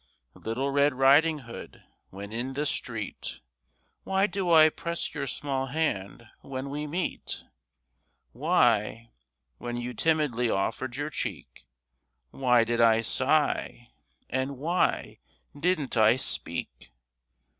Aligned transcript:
Little 0.33 0.71
Red 0.71 0.95
Riding 0.95 1.41
Hood, 1.41 1.83
when 2.09 2.31
in 2.33 2.53
the 2.53 2.65
street, 2.65 3.39
Why 4.03 4.25
do 4.25 4.49
I 4.51 4.69
press 4.69 5.13
your 5.13 5.27
small 5.27 5.67
hand 5.67 6.25
when 6.41 6.71
we 6.71 6.87
meet? 6.87 7.43
Why, 8.31 9.11
when 9.59 9.77
you 9.77 9.93
timidly 9.93 10.49
offered 10.49 10.95
your 10.95 11.11
cheek, 11.11 11.67
Why 12.31 12.63
did 12.63 12.81
I 12.81 13.01
sigh, 13.01 13.89
and 14.27 14.57
why 14.57 15.19
didn't 15.55 15.95
I 15.95 16.15
speak? 16.15 16.91